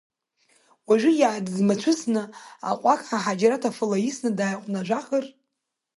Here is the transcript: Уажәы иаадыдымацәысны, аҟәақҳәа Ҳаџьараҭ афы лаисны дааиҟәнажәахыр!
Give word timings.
Уажәы 0.87 1.11
иаадыдымацәысны, 1.15 2.23
аҟәақҳәа 2.69 3.17
Ҳаџьараҭ 3.23 3.63
афы 3.69 3.85
лаисны 3.89 4.29
дааиҟәнажәахыр! 4.37 5.25